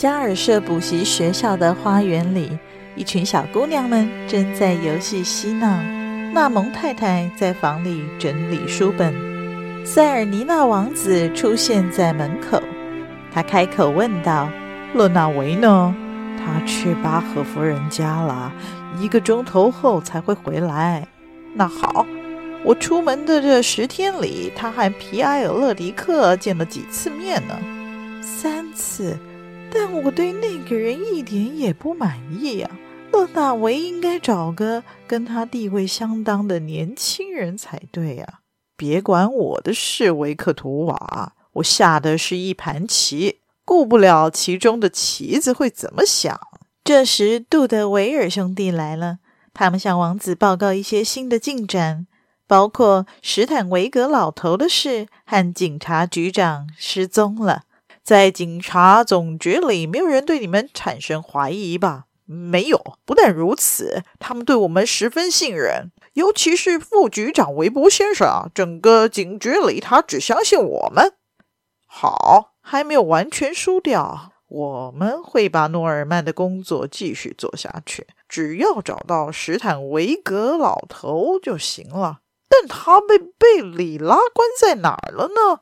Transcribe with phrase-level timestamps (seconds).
[0.00, 2.58] 加尔舍补习学校的花园里，
[2.96, 5.78] 一群小姑娘们正在游戏嬉闹。
[6.32, 9.14] 纳蒙太太在房里整理书本。
[9.84, 12.62] 塞尔尼娜王子出现在门口，
[13.30, 14.48] 他开口问道
[14.96, 15.94] ：“勒纳维呢？
[16.38, 18.50] 他去巴赫夫人家了，
[18.98, 21.06] 一个钟头后才会回来。”
[21.52, 22.06] 那好，
[22.64, 27.54] 我出门的这十天里，他和皮埃尔·勒迪克见了几次面呢？
[28.22, 29.14] 三次。
[29.72, 32.78] 但我对那个人一点也不满意呀、啊。
[33.12, 38.34] 勒纳维应该找个跟他地位相当的年轻人才对呀、啊。
[38.76, 46.40] 别管我的事，维克图瓦，我下的是一盘棋，顾不了其中的棋子会怎么想。
[46.82, 49.18] 这时，杜德维尔兄弟来了，
[49.52, 52.06] 他们向王子报告一些新的进展，
[52.46, 57.64] 包括史坦维格老头的事和警察局长失踪了。
[58.02, 62.06] 在警察总局里，没有人对你们产生怀疑吧？
[62.24, 62.96] 没有。
[63.04, 68.48] 不但如此，他们对我们十分信任，尤其是副局长韦伯先生啊。
[68.54, 71.14] 整个警局里，他只相信我们。
[71.86, 82.20] 好，还没有完全输掉，我们会把诺尔曼的工作继续做下去，只要找到史坦维格老头就行了。
[82.48, 85.60] 但他被贝里拉关在哪儿了呢？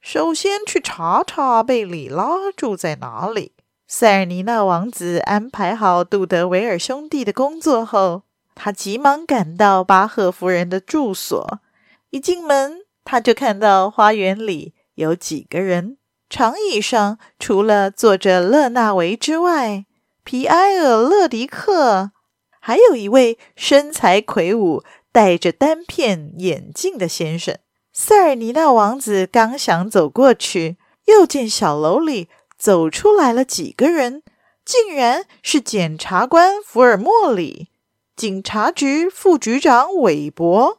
[0.00, 3.52] 首先去查查贝里拉住在哪里。
[3.86, 8.22] 塞尔尼纳王子安排好杜德维尔兄弟的工作后，
[8.54, 11.60] 他急忙赶到巴赫夫人的住所。
[12.10, 15.96] 一进门，他就看到花园里有几个人，
[16.28, 19.86] 长椅上除了坐着勒纳维之外，
[20.22, 22.12] 皮埃尔·勒迪克，
[22.60, 27.58] 还有一位身材魁梧、戴着单片眼镜的先生。
[28.00, 30.76] 塞尔尼纳王子刚想走过去，
[31.06, 34.22] 又见小楼里走出来了几个人，
[34.64, 37.70] 竟然是检察官福尔莫里、
[38.14, 40.78] 警察局副局长韦伯，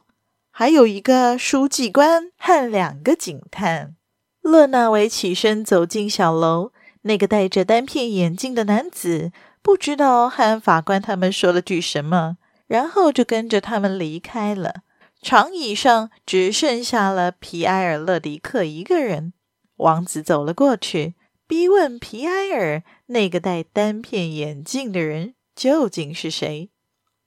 [0.50, 3.94] 还有一个书记官和两个警探。
[4.40, 14.76] 勒纳维起身走进小楼，那个戴着单片眼镜的男子不知道和法官他们说了句什么，然后就跟着他们离开了。
[15.22, 19.34] 长椅上只剩下了皮埃尔·勒迪克一个人。
[19.76, 21.14] 王子走了过去，
[21.46, 26.70] 逼问皮埃尔：“那个戴单片眼镜的人究竟是谁？”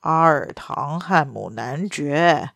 [0.02, 2.50] 阿尔唐汉姆男爵，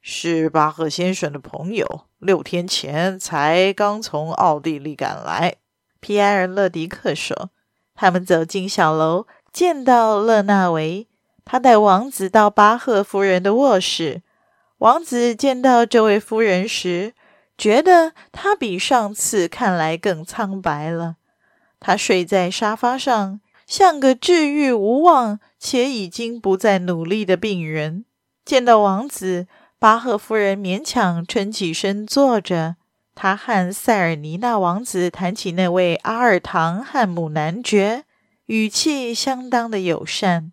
[0.00, 5.56] 是巴赫先生的朋友，六天前才刚从奥地利赶来。
[6.00, 7.50] 皮埃尔·勒迪克说
[7.94, 11.08] ：“他们走进小楼，见到勒纳维，
[11.44, 14.22] 他带王子到巴赫夫人的卧室。”
[14.82, 17.14] 王子见到这位夫人时，
[17.56, 21.18] 觉得她比上次看来更苍白了。
[21.78, 28.04] 她睡在沙发上，像个治愈无望且已经不再努力的病人。
[28.44, 29.46] 见到王子，
[29.78, 32.74] 巴赫夫人勉强撑起身坐着。
[33.14, 38.02] 她和塞尔尼纳王子谈起那位阿尔唐汉姆男爵，
[38.46, 40.50] 语气相当的友善。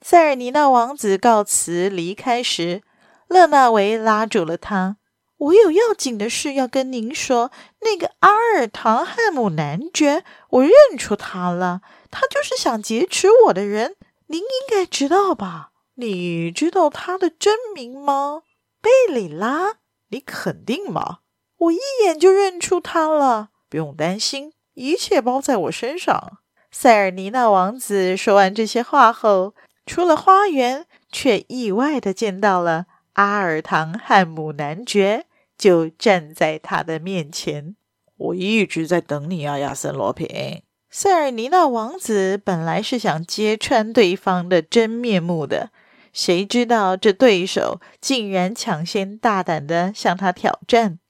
[0.00, 2.82] 塞尔尼纳王子告辞离开时，
[3.28, 4.96] 勒纳维拉住了他
[5.36, 7.50] ：“我有要紧的事要跟您说。
[7.80, 13.96] 那个阿尔唐汉姆男爵，我认出他了，他就是想劫持我的人。
[14.26, 15.70] 您应该知道吧？
[15.96, 18.42] 你知道他的真名吗？
[18.80, 19.74] 贝里拉？
[20.10, 21.18] 你肯定吗？
[21.56, 23.50] 我一眼就认出他了。
[23.68, 26.38] 不用担心，一切包在我身上。”
[26.70, 29.54] 塞尔尼纳王子说完这些话后，
[29.86, 32.86] 出了花园，却意外的见到了。
[33.14, 35.26] 阿尔唐汉姆男爵
[35.58, 37.74] 就站在他的面前。
[38.16, 40.62] 我一直在等你啊，亚森罗平。
[40.90, 45.70] 塞尔尼纳王子本来是想揭穿对方的真面目的，
[46.12, 51.00] 谁知道这对手竟然抢先大胆地向他挑战。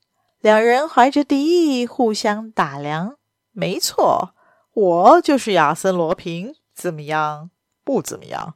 [0.41, 3.17] 两人怀着敌意互相打量。
[3.53, 4.35] 没错，
[4.73, 6.55] 我就是亚森罗平。
[6.75, 7.51] 怎么样？
[7.85, 8.55] 不怎么样。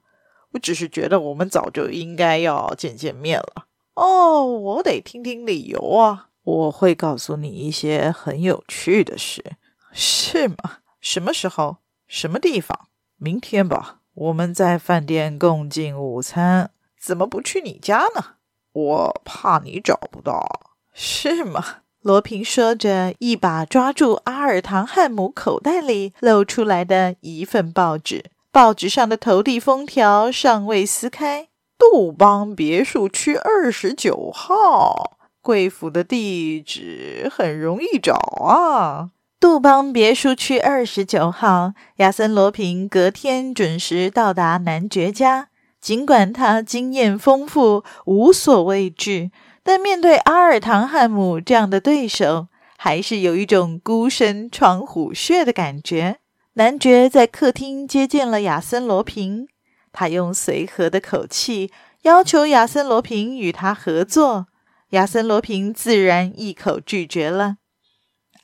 [0.53, 3.67] 我只是觉得我们早就应该要见见面了。
[3.95, 6.29] 哦，我得听听理由啊！
[6.45, 9.45] 我会告诉你一些很有趣的事。
[9.93, 10.79] 是吗？
[11.01, 11.79] 什么时候？
[12.07, 12.89] 什么地方？
[13.17, 14.01] 明天吧。
[14.15, 16.71] 我们在饭店共进午餐。
[17.01, 18.37] 怎么不去你家呢？
[18.73, 20.73] 我怕你找不到。
[20.93, 21.83] 是吗？
[22.01, 28.31] 罗平说着，一把抓住阿尔唐汉姆口袋里露出来的一份报纸。
[28.51, 31.49] 报纸上的投递封条尚未撕开。
[31.79, 39.11] 杜邦别墅区二十九号，贵府的地址很容易找啊。
[39.39, 45.49] 杜邦别墅区二十九号，亚森·罗平隔天准时到达男爵家。
[45.81, 49.31] 尽管他经验丰富，无所畏惧，
[49.63, 56.19] 但面对阿尔唐汉姆这样的对手，还是有一种孤身闯虎穴的感觉。
[56.59, 59.47] 男爵在客厅接见了亚森·罗平，
[59.93, 61.71] 他用随和的口气
[62.03, 64.49] 要求亚森·罗平与他合作。
[64.91, 67.59] 亚森·罗平自然一口拒绝了。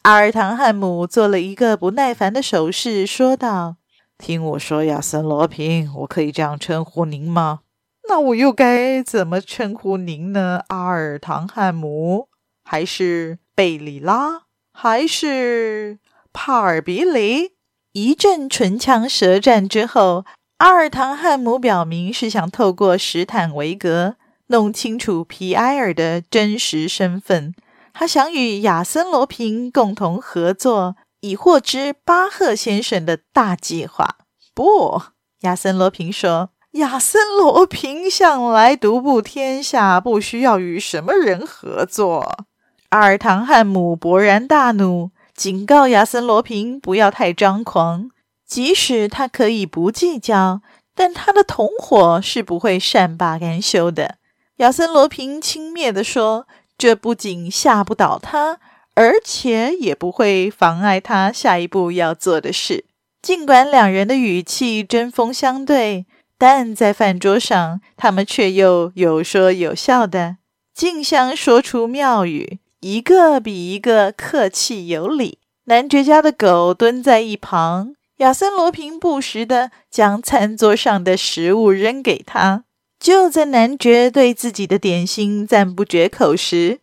[0.02, 3.78] 阿尔唐汉姆做了一个不耐烦的手势，说道
[4.16, 7.62] ：“听我说，亚森·罗平，我可以这样称呼您吗？
[8.08, 10.62] 那我又该怎么称呼您呢？
[10.68, 12.28] 阿尔唐汉姆，
[12.62, 15.98] 还是贝里拉，还是
[16.32, 17.53] 帕尔比里？”
[17.94, 20.24] 一阵唇枪舌战之后，
[20.58, 24.16] 阿尔唐汉姆表明是想透过史坦维格
[24.48, 27.54] 弄清楚皮埃尔的真实身份。
[27.92, 34.16] 他想与亚森·罗平共同合作，以获知巴赫先生的大计划。
[34.52, 35.00] 不，
[35.42, 42.44] 亚森·罗平说：“亚森·罗平向来独步天下，不需要与什么人合作。”
[42.90, 48.10] 阿尔唐汉姆勃然大怒，警告亚森·罗平不要太张狂。
[48.46, 50.60] 即使他可以不计较，
[50.94, 54.16] 但他的同伙是不会善罢甘休的。
[54.56, 56.46] 亚森·罗平轻蔑地说。
[56.76, 58.58] 这不仅吓不倒他，
[58.94, 62.84] 而且也不会妨碍他下一步要做的事。
[63.22, 66.04] 尽管两人的语气针锋相对，
[66.36, 70.38] 但在饭桌上，他们却又有说有笑的，
[70.74, 75.38] 竞相说出妙语，一个比一个客气有礼。
[75.64, 82.64] 男爵家的狗蹲在一旁，亚森·罗平不时地将餐桌上的食物扔给他。
[83.00, 86.80] 就在男爵对自己的点心赞不绝口时，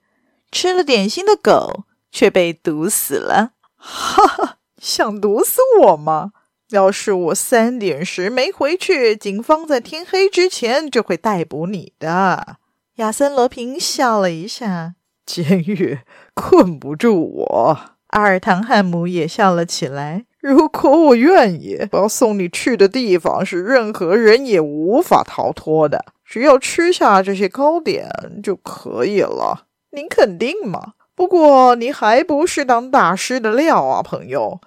[0.52, 3.52] 吃了点心的狗却被毒死了。
[3.76, 6.32] 哈哈，想毒死我吗？
[6.72, 12.58] 要是我三点时没回去，警方在天黑之前就会逮捕你的。
[12.96, 14.96] 亚森·罗平笑了一下，
[15.32, 16.00] 监狱
[16.34, 17.80] 困不住我。
[18.08, 20.26] 阿尔唐汉姆也笑了起来。
[20.42, 26.04] 如果我愿意，我要送你去的地方是任何人也无法逃脱的。
[26.26, 28.10] 只要吃下这些糕点
[28.44, 29.68] 就可以了。
[29.92, 30.94] 您肯定吗？
[31.16, 34.60] 不过你还不是当大师的料啊，朋友。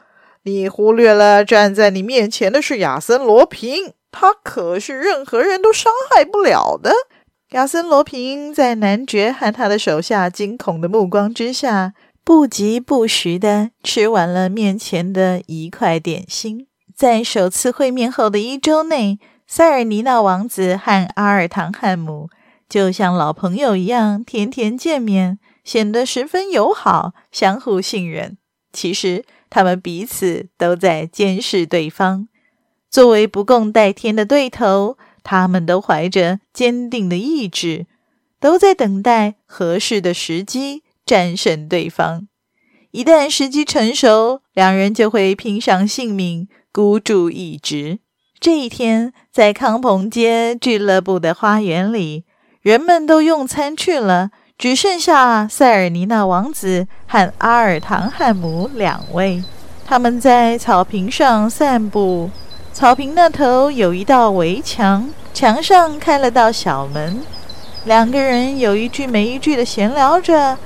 [0.45, 6.93] 你忽略了站在你面前的是亚森·罗平，他可是任何人都伤害不了的。
[7.55, 11.95] 亚森·罗平在男爵和他的手下惊恐的目光之下。
[12.25, 16.67] 不疾不徐地吃完了面前的一块点心。
[16.97, 22.29] 在首次会面后的一周内，塞尔尼纳王子和阿尔唐汉姆
[22.69, 28.37] 就像老朋友一样，天天见面，显得十分友好，相互信任。
[28.73, 32.27] 其实，他们彼此都在监视对方。
[32.91, 37.87] 作为不共戴天的对头，他们都怀着坚定的意志，
[38.39, 40.85] 都在等待合适的时机。
[41.07, 42.29] 战胜对方，
[42.91, 47.99] 一旦时机成熟，两人就会拼上性命，孤注一掷。
[48.41, 52.25] 这一天，在康朋街俱乐部的花园里，
[52.63, 59.45] 人们都用餐去了，只剩下塞尔尼纳王子和阿尔唐汉姆两位。
[59.85, 62.31] 他们在草坪上散步，
[62.75, 67.23] 草坪那头有一道围墙，墙上开了道小门。
[67.85, 70.59] 两个人有一句没一句的闲聊着。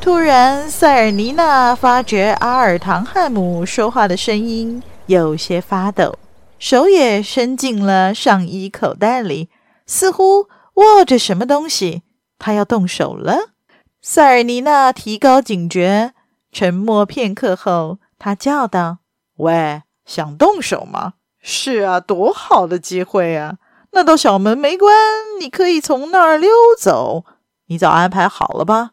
[0.00, 6.18] 突然，塞尔尼娜发觉阿尔唐汉姆说话的声音有些发抖，
[6.58, 9.50] 手也伸进了上衣口袋里，
[9.86, 12.04] 似乎握着什么东西。
[12.38, 13.50] 他要动手了。
[14.00, 16.14] 塞尔尼娜提高警觉，
[16.50, 19.00] 沉默片刻后，她叫道
[19.36, 21.12] ：“喂，想动手吗？
[21.40, 23.56] 是啊，多好的机会啊！
[23.92, 24.94] 那道小门没关，
[25.40, 27.24] 你可以从那儿溜走。
[27.66, 28.90] 你早安排好了吧？”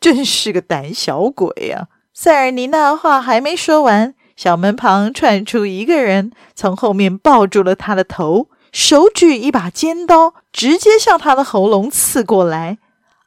[0.00, 1.88] 真是个胆小鬼呀！
[2.12, 12.78] 塞尔尼娜话还没说完，小门旁窜出一个人，从后面抱住了他的头，手举一把尖刀，直接向他的喉咙刺过来。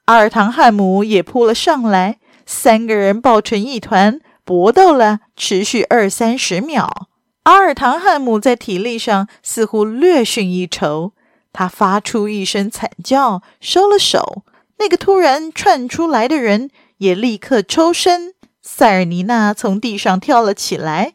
[0.05, 7.07] 阿尔唐汉姆也扑了上来，三个人抱成一团，搏斗了持续二三十秒。
[7.43, 11.13] 阿尔唐汉姆在体力上似乎略逊一筹，
[11.51, 14.43] 他发出一声惨叫，收了手。
[14.77, 18.33] 那个突然窜出来的人也立刻抽身。
[18.61, 21.13] 塞尔尼娜从地上跳了起来，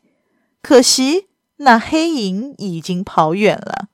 [0.62, 1.28] 可惜
[1.59, 3.87] 那黑影已经跑远了。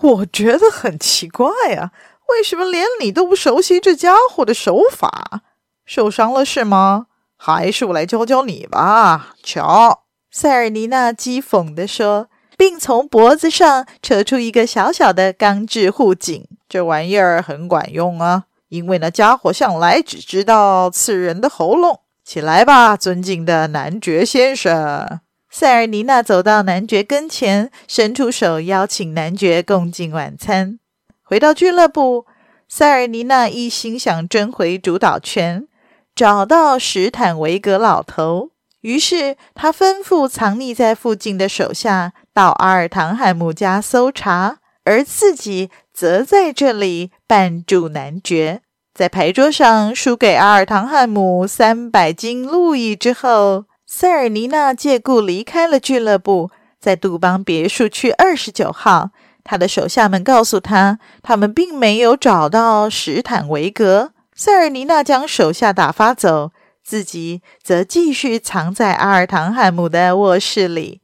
[0.00, 1.92] 我觉得很奇怪啊，
[2.30, 5.42] 为什么连你都不熟悉这家伙的手法？
[5.84, 7.06] 受伤了是吗？
[7.36, 9.36] 还是我来教教你吧。
[9.42, 10.05] 瞧。
[10.38, 12.28] 塞尔尼娜讥讽地说，
[12.58, 16.46] 并从脖子上扯出一个小小的钢制护颈。
[16.68, 22.00] 这玩意儿很管用啊，因为那家伙向来只知道刺人的喉咙。
[22.22, 25.20] 起来吧，尊敬的男爵先生。
[25.48, 30.78] 塞尔尼娜走到男爵跟前，伸出手邀请男爵共进晚餐。
[31.22, 32.26] 回到俱乐部，
[32.68, 35.66] 塞尔尼娜一心想争回主导权，
[36.14, 38.50] 找到史坦维格老头。
[38.86, 48.60] 于是，他吩咐藏匿在附近的手下到阿尔唐汉姆家搜查，而自己则在这里扮助男爵。
[48.94, 59.10] 在牌桌上输给阿尔唐汉姆三百金路易之后，塞尔尼娜借故离开了俱乐部，在杜邦别墅区二十九号。
[59.42, 64.12] 他的手下们告诉他，他们并没有找到史坦维格。
[64.32, 66.52] 塞尔尼娜将手下打发走。
[66.86, 71.00] 自己则继续藏在阿尔唐汉姆的卧室里。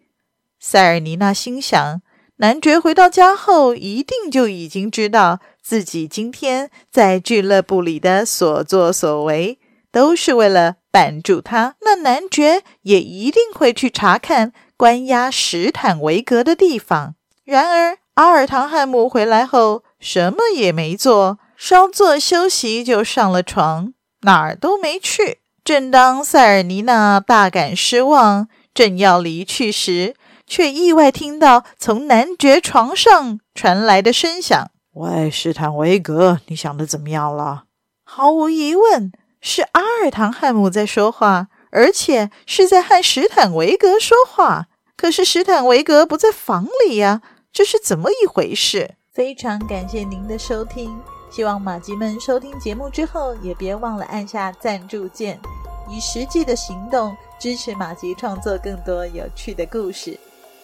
[0.61, 2.01] 塞尔尼娜心想：
[2.37, 9.59] 男爵回到家后，一定就已经知道自己今天在俱乐部里的所作所为，
[9.91, 11.75] 都是为了绊住他。
[11.81, 17.17] 那男爵也一定会去查看关押史坦维格的地方。
[17.45, 25.41] 然而，阿尔唐汉姆回来后，什么也没做，稍作休息就上了床，哪儿都没去。
[25.64, 37.64] 正当塞尔尼娜大感失望，正要离去时，却意外听到从男爵床上传来的声响：“喂，史坦维格，你想的怎么样了？”
[38.04, 44.66] 毫无疑问，是阿尔唐汉姆在说话，而且是在和史坦维格说话。
[44.97, 48.97] 可是史坦维格不在房里呀，这是怎么一回事？
[49.12, 50.92] 非常感谢您的收听。
[51.33, 55.41] 希望马吉们收听节目之后，也别忘了按下赞助键，
[55.89, 60.21] 以实际的行动支持马吉创作更多有趣的故事。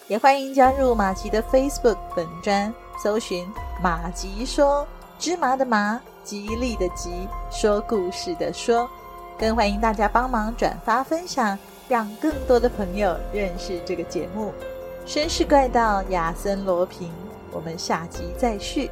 [0.07, 2.71] 也欢迎加入马吉的 Facebook 本专，
[3.03, 3.47] 搜寻
[3.81, 8.87] “马吉说芝麻的麻，吉利的吉，说故事的说”。
[9.39, 11.57] 更欢迎大家帮忙转发分享，
[11.87, 14.53] 让更多的朋友认识这个节目。
[15.07, 17.11] 绅士怪盗亚森罗平，
[17.51, 18.91] 我们下集再续。